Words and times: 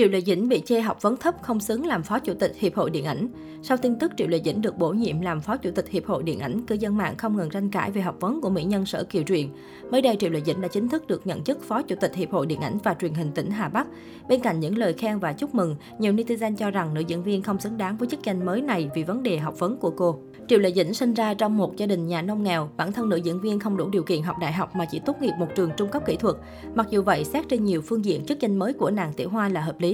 Triệu 0.00 0.08
Lệ 0.08 0.20
Dĩnh 0.20 0.48
bị 0.48 0.62
chê 0.64 0.80
học 0.80 1.02
vấn 1.02 1.16
thấp 1.16 1.34
không 1.42 1.60
xứng 1.60 1.86
làm 1.86 2.02
phó 2.02 2.18
chủ 2.18 2.34
tịch 2.34 2.52
Hiệp 2.58 2.74
hội 2.74 2.90
Điện 2.90 3.04
ảnh. 3.04 3.28
Sau 3.62 3.76
tin 3.76 3.98
tức 3.98 4.12
Triệu 4.16 4.28
Lệ 4.28 4.40
Dĩnh 4.44 4.60
được 4.60 4.78
bổ 4.78 4.90
nhiệm 4.90 5.20
làm 5.20 5.40
phó 5.40 5.56
chủ 5.56 5.70
tịch 5.70 5.88
Hiệp 5.88 6.06
hội 6.06 6.22
Điện 6.22 6.38
ảnh, 6.38 6.66
cư 6.66 6.74
dân 6.74 6.96
mạng 6.96 7.16
không 7.16 7.36
ngừng 7.36 7.50
tranh 7.50 7.70
cãi 7.70 7.90
về 7.90 8.02
học 8.02 8.16
vấn 8.20 8.40
của 8.40 8.50
mỹ 8.50 8.64
nhân 8.64 8.86
Sở 8.86 9.04
Kiều 9.04 9.22
Truyện. 9.22 9.50
Mới 9.90 10.02
đây 10.02 10.16
Triệu 10.16 10.30
Lệ 10.30 10.40
Dĩnh 10.46 10.60
đã 10.60 10.68
chính 10.68 10.88
thức 10.88 11.06
được 11.06 11.26
nhận 11.26 11.44
chức 11.44 11.62
phó 11.62 11.82
chủ 11.82 11.96
tịch 12.00 12.14
Hiệp 12.14 12.30
hội 12.30 12.46
Điện 12.46 12.60
ảnh 12.60 12.78
và 12.84 12.94
Truyền 12.94 13.14
hình 13.14 13.32
tỉnh 13.32 13.50
Hà 13.50 13.68
Bắc. 13.68 13.86
Bên 14.28 14.40
cạnh 14.40 14.60
những 14.60 14.78
lời 14.78 14.92
khen 14.92 15.18
và 15.18 15.32
chúc 15.32 15.54
mừng, 15.54 15.76
nhiều 15.98 16.12
netizen 16.12 16.56
cho 16.56 16.70
rằng 16.70 16.94
nữ 16.94 17.00
diễn 17.00 17.22
viên 17.22 17.42
không 17.42 17.60
xứng 17.60 17.76
đáng 17.76 17.96
với 17.96 18.08
chức 18.08 18.24
danh 18.24 18.46
mới 18.46 18.62
này 18.62 18.90
vì 18.94 19.02
vấn 19.02 19.22
đề 19.22 19.38
học 19.38 19.58
vấn 19.58 19.76
của 19.76 19.90
cô. 19.90 20.20
Triệu 20.48 20.58
Lệ 20.58 20.72
Dĩnh 20.72 20.94
sinh 20.94 21.14
ra 21.14 21.34
trong 21.34 21.56
một 21.56 21.76
gia 21.76 21.86
đình 21.86 22.06
nhà 22.06 22.22
nông 22.22 22.42
nghèo, 22.42 22.70
bản 22.76 22.92
thân 22.92 23.08
nữ 23.08 23.16
diễn 23.16 23.40
viên 23.40 23.60
không 23.60 23.76
đủ 23.76 23.88
điều 23.88 24.02
kiện 24.02 24.22
học 24.22 24.36
đại 24.40 24.52
học 24.52 24.76
mà 24.76 24.84
chỉ 24.84 24.98
tốt 24.98 25.16
nghiệp 25.20 25.32
một 25.38 25.48
trường 25.56 25.70
trung 25.76 25.88
cấp 25.88 26.02
kỹ 26.06 26.16
thuật. 26.16 26.36
Mặc 26.74 26.86
dù 26.90 27.02
vậy, 27.02 27.24
xét 27.24 27.48
trên 27.48 27.64
nhiều 27.64 27.82
phương 27.82 28.04
diện 28.04 28.24
chức 28.24 28.40
danh 28.40 28.58
mới 28.58 28.72
của 28.72 28.90
nàng 28.90 29.12
Tiểu 29.12 29.28
Hoa 29.28 29.48
là 29.48 29.60
hợp 29.60 29.80
lý. 29.80 29.89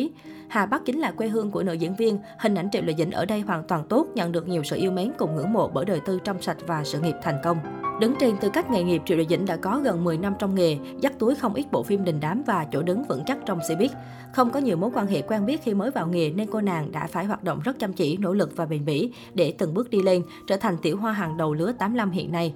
Hà 0.49 0.67
Bắc 0.67 0.85
chính 0.85 0.99
là 0.99 1.11
quê 1.11 1.29
hương 1.29 1.51
của 1.51 1.63
nữ 1.63 1.73
diễn 1.73 1.97
viên, 1.97 2.19
hình 2.39 2.55
ảnh 2.55 2.69
Triệu 2.73 2.83
Lệ 2.83 2.95
Dĩnh 2.99 3.11
ở 3.11 3.25
đây 3.25 3.41
hoàn 3.41 3.63
toàn 3.69 3.85
tốt, 3.89 4.07
nhận 4.15 4.33
được 4.33 4.49
nhiều 4.49 4.63
sự 4.65 4.77
yêu 4.77 4.91
mến 4.91 5.13
cùng 5.19 5.37
ngưỡng 5.37 5.53
mộ 5.53 5.69
bởi 5.69 5.85
đời 5.85 6.01
tư 6.07 6.19
trong 6.25 6.43
sạch 6.43 6.57
và 6.67 6.85
sự 6.85 7.01
nghiệp 7.01 7.15
thành 7.23 7.39
công. 7.45 7.59
Đứng 8.01 8.15
trên 8.21 8.37
tư 8.37 8.51
cách 8.53 8.71
nghề 8.71 8.83
nghiệp, 8.83 9.03
Triệu 9.07 9.19
Lệ 9.19 9.25
Dĩnh 9.31 9.47
đã 9.47 9.57
có 9.57 9.81
gần 9.85 10.05
10 10.05 10.19
năm 10.19 10.35
trong 10.39 10.55
nghề, 10.55 10.77
dắt 11.01 11.19
túi 11.19 11.35
không 11.35 11.55
ít 11.55 11.67
bộ 11.73 11.83
phim 11.83 12.05
đình 12.05 12.19
đám 12.21 12.43
và 12.47 12.67
chỗ 12.73 12.83
đứng 12.83 13.05
vững 13.05 13.25
chắc 13.27 13.39
trong 13.47 13.59
showbiz. 13.59 13.89
Không 14.33 14.51
có 14.51 14.61
nhiều 14.61 14.77
mối 14.77 14.91
quan 14.95 15.07
hệ 15.07 15.23
quen 15.23 15.47
biết 15.47 15.63
khi 15.63 15.75
mới 15.75 15.91
vào 15.91 16.07
nghề 16.07 16.31
nên 16.31 16.49
cô 16.53 16.61
nàng 16.61 16.93
đã 16.93 17.07
phải 17.07 17.25
hoạt 17.25 17.45
động 17.45 17.61
rất 17.65 17.79
chăm 17.79 17.93
chỉ, 17.93 18.17
nỗ 18.17 18.33
lực 18.33 18.57
và 18.57 18.67
bền 18.67 18.85
bỉ 18.85 19.13
để 19.35 19.55
từng 19.59 19.75
bước 19.75 19.91
đi 19.91 20.03
lên, 20.03 20.23
trở 20.47 20.57
thành 20.57 20.77
tiểu 20.83 20.97
hoa 20.97 21.13
hàng 21.13 21.37
đầu 21.37 21.55
lứa 21.55 21.73
85 21.79 22.11
hiện 22.11 22.33
nay. 22.33 22.55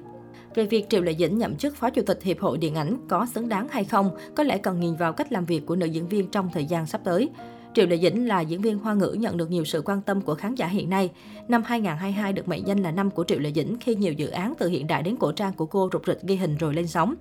Về 0.54 0.66
việc 0.66 0.88
Triệu 0.88 1.02
Lệ 1.02 1.14
Dĩnh 1.18 1.38
nhậm 1.38 1.56
chức 1.56 1.76
Phó 1.76 1.90
Chủ 1.90 2.02
tịch 2.02 2.22
Hiệp 2.22 2.40
hội 2.40 2.58
Điện 2.58 2.74
ảnh 2.74 2.96
có 3.08 3.26
xứng 3.34 3.48
đáng 3.48 3.68
hay 3.68 3.84
không, 3.84 4.10
có 4.34 4.42
lẽ 4.42 4.58
cần 4.58 4.80
nhìn 4.80 4.96
vào 4.96 5.12
cách 5.12 5.32
làm 5.32 5.44
việc 5.44 5.66
của 5.66 5.76
nữ 5.76 5.86
diễn 5.86 6.08
viên 6.08 6.30
trong 6.30 6.48
thời 6.52 6.64
gian 6.64 6.86
sắp 6.86 7.00
tới. 7.04 7.28
Triệu 7.74 7.86
Lệ 7.86 7.98
Dĩnh 7.98 8.28
là 8.28 8.40
diễn 8.40 8.60
viên 8.60 8.78
hoa 8.78 8.94
ngữ 8.94 9.16
nhận 9.18 9.36
được 9.36 9.50
nhiều 9.50 9.64
sự 9.64 9.82
quan 9.84 10.02
tâm 10.02 10.20
của 10.20 10.34
khán 10.34 10.54
giả 10.54 10.66
hiện 10.66 10.90
nay. 10.90 11.10
Năm 11.48 11.62
2022 11.66 12.32
được 12.32 12.48
mệnh 12.48 12.66
danh 12.66 12.82
là 12.82 12.90
năm 12.90 13.10
của 13.10 13.24
Triệu 13.24 13.38
Lệ 13.38 13.52
Dĩnh 13.52 13.76
khi 13.80 13.94
nhiều 13.94 14.12
dự 14.12 14.28
án 14.28 14.54
từ 14.58 14.68
hiện 14.68 14.86
đại 14.86 15.02
đến 15.02 15.16
cổ 15.16 15.32
trang 15.32 15.52
của 15.52 15.66
cô 15.66 15.88
rục 15.92 16.06
rịch 16.06 16.22
ghi 16.22 16.36
hình 16.36 16.56
rồi 16.56 16.74
lên 16.74 16.86
sóng. 16.86 17.14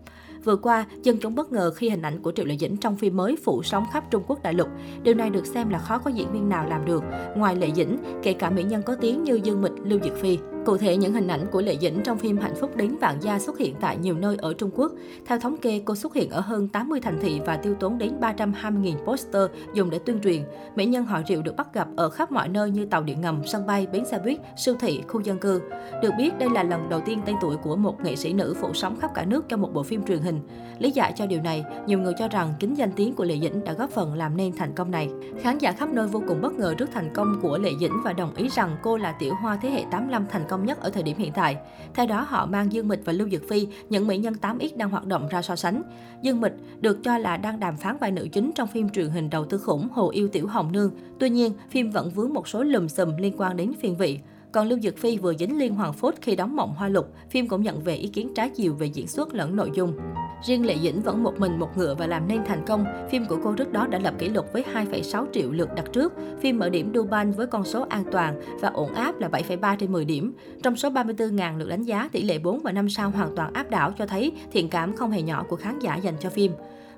Vừa 0.43 0.55
qua, 0.55 0.85
dân 1.03 1.17
chúng 1.17 1.35
bất 1.35 1.51
ngờ 1.51 1.71
khi 1.71 1.89
hình 1.89 2.01
ảnh 2.01 2.21
của 2.21 2.31
Triệu 2.31 2.45
Lệ 2.45 2.57
Dĩnh 2.57 2.77
trong 2.77 2.95
phim 2.95 3.17
mới 3.17 3.35
phủ 3.43 3.63
sóng 3.63 3.85
khắp 3.93 4.03
Trung 4.11 4.23
Quốc 4.27 4.43
đại 4.43 4.53
lục. 4.53 4.67
Điều 5.03 5.13
này 5.13 5.29
được 5.29 5.45
xem 5.45 5.69
là 5.69 5.79
khó 5.79 5.97
có 5.97 6.09
diễn 6.09 6.31
viên 6.31 6.49
nào 6.49 6.69
làm 6.69 6.85
được, 6.85 7.03
ngoài 7.35 7.55
Lệ 7.55 7.71
Dĩnh, 7.75 7.97
kể 8.23 8.33
cả 8.33 8.49
mỹ 8.49 8.63
nhân 8.63 8.81
có 8.83 8.95
tiếng 8.95 9.23
như 9.23 9.39
Dương 9.43 9.61
Mịch, 9.61 9.73
Lưu 9.83 9.99
Diệc 10.03 10.15
Phi. 10.15 10.37
Cụ 10.65 10.77
thể, 10.77 10.97
những 10.97 11.13
hình 11.13 11.27
ảnh 11.27 11.45
của 11.51 11.61
Lệ 11.61 11.77
Dĩnh 11.81 12.01
trong 12.03 12.17
phim 12.17 12.37
Hạnh 12.37 12.55
phúc 12.55 12.75
đến 12.75 12.95
vạn 13.01 13.17
gia 13.21 13.39
xuất 13.39 13.57
hiện 13.57 13.75
tại 13.81 13.97
nhiều 13.97 14.15
nơi 14.15 14.37
ở 14.39 14.53
Trung 14.53 14.69
Quốc. 14.75 14.91
Theo 15.25 15.39
thống 15.39 15.57
kê, 15.57 15.81
cô 15.85 15.95
xuất 15.95 16.13
hiện 16.13 16.29
ở 16.29 16.39
hơn 16.39 16.67
80 16.67 16.99
thành 16.99 17.19
thị 17.21 17.41
và 17.45 17.57
tiêu 17.57 17.75
tốn 17.79 17.97
đến 17.97 18.13
320.000 18.21 19.05
poster 19.05 19.43
dùng 19.73 19.89
để 19.89 19.99
tuyên 19.99 20.19
truyền. 20.21 20.43
Mỹ 20.75 20.85
nhân 20.85 21.05
họ 21.05 21.21
Triệu 21.27 21.41
được 21.41 21.55
bắt 21.55 21.73
gặp 21.73 21.87
ở 21.95 22.09
khắp 22.09 22.31
mọi 22.31 22.49
nơi 22.49 22.71
như 22.71 22.85
tàu 22.85 23.03
điện 23.03 23.21
ngầm, 23.21 23.41
sân 23.45 23.65
bay, 23.65 23.87
bến 23.91 24.05
xe 24.05 24.19
buýt, 24.19 24.39
siêu 24.57 24.75
thị, 24.79 25.01
khu 25.07 25.19
dân 25.19 25.37
cư. 25.37 25.61
Được 26.01 26.11
biết, 26.17 26.37
đây 26.39 26.49
là 26.49 26.63
lần 26.63 26.89
đầu 26.89 27.01
tiên 27.05 27.19
tên 27.25 27.35
tuổi 27.41 27.57
của 27.57 27.75
một 27.75 28.03
nghệ 28.03 28.15
sĩ 28.15 28.33
nữ 28.33 28.55
phủ 28.61 28.73
sóng 28.73 28.99
khắp 28.99 29.11
cả 29.15 29.25
nước 29.25 29.49
trong 29.49 29.61
một 29.61 29.73
bộ 29.73 29.83
phim 29.83 30.03
truyền 30.03 30.19
hình. 30.19 30.39
Lý 30.79 30.91
giải 30.91 31.13
cho 31.15 31.25
điều 31.25 31.41
này, 31.41 31.63
nhiều 31.87 31.99
người 31.99 32.13
cho 32.19 32.27
rằng 32.27 32.53
kính 32.59 32.73
danh 32.73 32.91
tiếng 32.95 33.13
của 33.13 33.23
Lệ 33.23 33.39
Dĩnh 33.41 33.63
đã 33.63 33.73
góp 33.73 33.89
phần 33.89 34.13
làm 34.13 34.37
nên 34.37 34.51
thành 34.57 34.73
công 34.75 34.91
này. 34.91 35.09
Khán 35.41 35.57
giả 35.57 35.71
khắp 35.71 35.89
nơi 35.89 36.07
vô 36.07 36.23
cùng 36.27 36.41
bất 36.41 36.53
ngờ 36.53 36.73
trước 36.77 36.89
thành 36.93 37.13
công 37.13 37.39
của 37.41 37.57
Lệ 37.57 37.71
Dĩnh 37.79 37.93
và 38.03 38.13
đồng 38.13 38.35
ý 38.35 38.49
rằng 38.49 38.77
cô 38.83 38.97
là 38.97 39.11
tiểu 39.11 39.33
hoa 39.41 39.57
thế 39.61 39.69
hệ 39.69 39.83
85 39.91 40.25
thành 40.29 40.43
công 40.49 40.65
nhất 40.65 40.81
ở 40.81 40.89
thời 40.89 41.03
điểm 41.03 41.17
hiện 41.17 41.31
tại. 41.31 41.57
Theo 41.93 42.05
đó, 42.05 42.25
họ 42.29 42.45
mang 42.45 42.73
Dương 42.73 42.87
Mịch 42.87 43.05
và 43.05 43.13
Lưu 43.13 43.29
Dược 43.29 43.49
Phi, 43.49 43.67
những 43.89 44.07
mỹ 44.07 44.17
nhân 44.17 44.33
8X 44.41 44.69
đang 44.75 44.89
hoạt 44.89 45.05
động 45.05 45.27
ra 45.27 45.41
so 45.41 45.55
sánh. 45.55 45.81
Dương 46.21 46.41
Mịch 46.41 46.53
được 46.79 47.03
cho 47.03 47.17
là 47.17 47.37
đang 47.37 47.59
đàm 47.59 47.77
phán 47.77 47.97
vai 47.97 48.11
nữ 48.11 48.27
chính 48.31 48.51
trong 48.55 48.67
phim 48.67 48.89
truyền 48.89 49.09
hình 49.09 49.29
đầu 49.29 49.45
tư 49.45 49.57
khủng 49.57 49.87
Hồ 49.91 50.09
Yêu 50.09 50.27
Tiểu 50.27 50.47
Hồng 50.47 50.71
Nương. 50.71 50.91
Tuy 51.19 51.29
nhiên, 51.29 51.53
phim 51.69 51.91
vẫn 51.91 52.09
vướng 52.09 52.33
một 52.33 52.47
số 52.47 52.63
lùm 52.63 52.87
xùm 52.87 53.17
liên 53.17 53.33
quan 53.37 53.57
đến 53.57 53.73
phiên 53.81 53.97
vị. 53.97 54.19
Còn 54.51 54.67
Lưu 54.67 54.79
Dược 54.79 54.97
Phi 54.97 55.17
vừa 55.17 55.33
dính 55.33 55.59
liên 55.59 55.75
hoàng 55.75 55.93
phốt 55.93 56.15
khi 56.21 56.35
đóng 56.35 56.55
Mộng 56.55 56.73
Hoa 56.77 56.87
Lục, 56.87 57.13
phim 57.29 57.47
cũng 57.47 57.61
nhận 57.61 57.83
về 57.83 57.95
ý 57.95 58.07
kiến 58.07 58.33
trái 58.35 58.49
chiều 58.49 58.73
về 58.73 58.87
diễn 58.87 59.07
xuất 59.07 59.33
lẫn 59.33 59.55
nội 59.55 59.71
dung. 59.73 59.93
Riêng 60.43 60.65
Lệ 60.65 60.77
Dĩnh 60.81 61.01
vẫn 61.01 61.23
một 61.23 61.39
mình 61.39 61.59
một 61.59 61.77
ngựa 61.77 61.95
và 61.95 62.07
làm 62.07 62.27
nên 62.27 62.45
thành 62.45 62.65
công. 62.65 62.85
Phim 63.11 63.25
của 63.25 63.37
cô 63.43 63.53
trước 63.53 63.71
đó 63.71 63.87
đã 63.87 63.99
lập 63.99 64.13
kỷ 64.19 64.29
lục 64.29 64.53
với 64.53 64.65
2,6 64.73 65.25
triệu 65.33 65.51
lượt 65.51 65.69
đặt 65.75 65.85
trước. 65.93 66.13
Phim 66.41 66.59
mở 66.59 66.69
điểm 66.69 66.91
Dubai 66.95 67.25
với 67.25 67.47
con 67.47 67.65
số 67.65 67.85
an 67.89 68.03
toàn 68.11 68.41
và 68.61 68.69
ổn 68.69 68.93
áp 68.93 69.19
là 69.19 69.27
7,3 69.27 69.75
trên 69.75 69.91
10 69.91 70.05
điểm. 70.05 70.33
Trong 70.63 70.75
số 70.75 70.89
34.000 70.89 71.57
lượt 71.57 71.69
đánh 71.69 71.83
giá, 71.83 72.09
tỷ 72.11 72.23
lệ 72.23 72.39
4 72.39 72.59
và 72.59 72.71
5 72.71 72.89
sao 72.89 73.09
hoàn 73.09 73.35
toàn 73.35 73.53
áp 73.53 73.69
đảo 73.69 73.93
cho 73.97 74.05
thấy 74.05 74.31
thiện 74.51 74.69
cảm 74.69 74.95
không 74.95 75.11
hề 75.11 75.21
nhỏ 75.21 75.45
của 75.49 75.55
khán 75.55 75.79
giả 75.79 75.95
dành 75.95 76.15
cho 76.19 76.29
phim. 76.29 76.51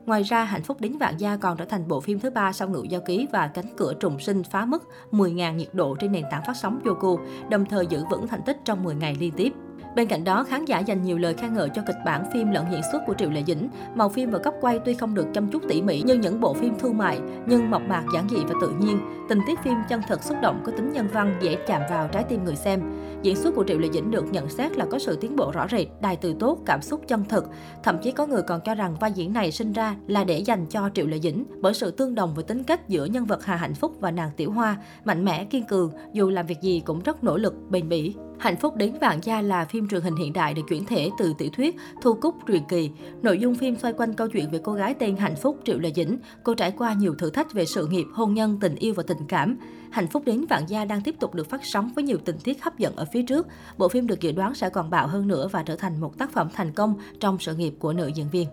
Ngoài 0.06 0.24
ra, 0.24 0.44
Hạnh 0.44 0.64
phúc 0.64 0.82
đến 0.82 0.98
vạn 0.98 1.14
gia 1.18 1.38
còn 1.38 1.58
trở 1.58 1.66
thành 1.66 1.88
bộ 1.88 2.00
phim 2.00 2.20
thứ 2.20 2.30
ba 2.30 2.54
sau 2.54 2.68
ngự 2.68 2.84
giao 2.90 3.02
ký 3.02 3.28
và 3.32 3.48
cánh 3.48 3.66
cửa 3.78 3.94
trùng 3.94 4.20
sinh 4.20 4.44
phá 4.44 4.66
mức 4.66 4.84
10.000 5.12 5.56
nhiệt 5.56 5.70
độ 5.74 5.96
trên 6.00 6.12
nền 6.12 6.24
tảng 6.32 6.44
phát 6.48 6.58
sóng 6.58 6.80
Yoku, 6.86 7.20
đồng 7.50 7.66
thời 7.66 7.88
giữ 7.88 8.04
vững 8.12 8.28
thành 8.28 8.42
tích 8.46 8.58
trong 8.66 8.84
10 8.84 8.96
ngày 8.96 9.16
liên 9.20 9.32
tiếp. 9.38 9.54
Bên 9.96 10.08
cạnh 10.08 10.24
đó, 10.24 10.44
khán 10.44 10.66
giả 10.66 10.80
dành 10.80 11.02
nhiều 11.02 11.18
lời 11.18 11.34
khen 11.34 11.54
ngợi 11.54 11.70
cho 11.70 11.82
kịch 11.88 11.96
bản 12.06 12.24
phim 12.34 12.52
lẫn 12.52 12.66
diễn 12.72 12.82
xuất 12.92 13.02
của 13.08 13.14
Triệu 13.14 13.30
Lệ 13.30 13.44
Dĩnh. 13.48 13.70
Màu 13.96 14.10
phim 14.10 14.32
và 14.32 14.40
góc 14.40 14.56
quay 14.62 14.80
tuy 14.86 14.94
không 14.94 15.14
được 15.14 15.28
chăm 15.34 15.48
chút 15.48 15.64
tỉ 15.70 15.82
mỉ 15.82 16.02
như 16.02 16.14
những 16.14 16.40
bộ 16.40 16.54
phim 16.54 16.80
thương 16.80 16.98
mại, 16.98 17.20
nhưng 17.46 17.72
mộc 17.72 17.82
mạc 17.82 18.04
giản 18.14 18.30
dị 18.30 18.38
và 18.48 18.54
tự 18.62 18.74
nhiên. 18.80 19.00
Tình 19.30 19.40
tiết 19.48 19.60
phim 19.64 19.78
chân 19.90 20.02
thật 20.08 20.24
xúc 20.24 20.38
động 20.42 20.62
có 20.66 20.72
tính 20.72 20.92
nhân 20.94 21.08
văn 21.14 21.38
dễ 21.42 21.58
chạm 21.68 21.82
vào 21.90 22.08
trái 22.08 22.24
tim 22.24 22.44
người 22.44 22.56
xem. 22.56 22.82
Diễn 23.22 23.36
xuất 23.36 23.56
của 23.56 23.64
Triệu 23.68 23.80
Lệ 23.80 23.88
Dĩnh 23.94 24.12
được 24.12 24.26
nhận 24.32 24.50
xét 24.50 24.78
là 24.78 24.86
có 24.86 25.00
sự 25.00 25.18
tiến 25.22 25.36
bộ 25.36 25.52
rõ 25.52 25.68
rệt, 25.72 25.88
đài 26.02 26.16
từ 26.16 26.34
tốt, 26.40 26.60
cảm 26.66 26.82
xúc 26.82 27.02
chân 27.08 27.26
thực. 27.30 27.50
Thậm 27.84 27.98
chí 28.04 28.12
có 28.12 28.26
người 28.26 28.42
còn 28.42 28.62
cho 28.62 28.76
rằng 28.76 28.96
vai 29.00 29.12
diễn 29.12 29.34
này 29.34 29.52
sinh 29.52 29.74
ra 29.74 29.96
là 30.08 30.24
để 30.24 30.38
dành 30.40 30.66
cho 30.66 30.90
Triệu 30.94 31.08
Lệ 31.08 31.20
Dĩnh 31.20 31.46
bởi 31.62 31.74
sự 31.74 31.92
tương 31.92 32.16
đồng 32.16 32.34
với 32.34 32.44
tính 32.44 32.64
cách 32.64 32.90
giữa 32.90 33.06
nhân 33.06 33.26
vật 33.26 33.46
Hà 33.46 33.56
Hạnh 33.56 33.74
Phúc 33.74 33.92
và 34.00 34.12
nàng 34.12 34.32
Tiểu 34.38 34.52
Hoa, 34.52 34.78
mạnh 35.06 35.26
mẽ, 35.26 35.46
kiên 35.46 35.64
cường, 35.64 35.92
dù 36.14 36.30
làm 36.30 36.46
việc 36.46 36.62
gì 36.62 36.82
cũng 36.86 37.00
rất 37.00 37.24
nỗ 37.24 37.38
lực, 37.38 37.56
bền 37.70 37.90
bỉ. 37.90 38.16
Hạnh 38.42 38.58
phúc 38.58 38.76
đến 38.76 38.98
vạn 39.02 39.20
gia 39.24 39.42
là 39.42 39.66
phim 39.66 39.88
truyền 39.88 40.02
hình 40.02 40.16
hiện 40.16 40.34
đại 40.34 40.54
được 40.54 40.62
chuyển 40.70 40.86
thể 40.86 41.10
từ 41.18 41.34
tiểu 41.38 41.50
thuyết 41.58 41.76
Thu 42.02 42.14
Cúc 42.14 42.36
truyền 42.48 42.64
kỳ. 42.70 42.92
Nội 43.22 43.40
dung 43.40 43.56
phim 43.56 43.76
xoay 43.76 43.94
quanh 43.94 44.14
câu 44.14 44.28
chuyện 44.28 44.52
về 44.52 44.60
cô 44.64 44.74
gái 44.74 44.94
tên 44.94 45.18
Hạnh 45.18 45.36
Phúc 45.36 45.60
Triệu 45.66 45.80
Lệ 45.80 45.92
Dĩnh. 45.96 46.18
Cô 46.44 46.54
trải 46.54 46.72
qua 46.72 46.94
nhiều 46.94 47.16
thử 47.16 47.30
thách 47.30 47.54
về 47.54 47.66
sự 47.66 47.88
nghiệp, 47.88 48.06
hôn 48.14 48.34
nhân, 48.34 48.58
tình 48.62 48.76
yêu 48.76 48.94
và 48.94 49.04
tình 49.08 49.28
cảm. 49.28 49.58
Hạnh 49.92 50.08
phúc 50.08 50.24
đến 50.26 50.46
vạn 50.50 50.64
gia 50.68 50.86
đang 50.86 51.02
tiếp 51.02 51.16
tục 51.20 51.36
được 51.36 51.50
phát 51.50 51.62
sóng 51.64 51.92
với 51.96 52.04
nhiều 52.04 52.18
tình 52.26 52.38
tiết 52.44 52.64
hấp 52.64 52.78
dẫn 52.78 52.96
ở 52.96 53.06
phía 53.14 53.24
trước. 53.24 53.48
Bộ 53.78 53.88
phim 53.88 54.08
được 54.08 54.22
dự 54.22 54.32
đoán 54.32 54.56
sẽ 54.56 54.70
còn 54.70 54.90
bạo 54.90 55.08
hơn 55.08 55.28
nữa 55.28 55.48
và 55.52 55.64
trở 55.64 55.76
thành 55.76 56.02
một 56.02 56.18
tác 56.18 56.32
phẩm 56.32 56.50
thành 56.54 56.72
công 56.72 56.96
trong 57.20 57.40
sự 57.40 57.56
nghiệp 57.56 57.74
của 57.80 57.94
nữ 57.94 58.08
diễn 58.08 58.30
viên. 58.30 58.48